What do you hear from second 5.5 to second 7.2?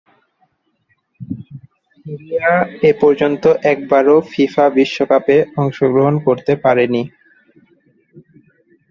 অংশগ্রহণ করতে পারেনি।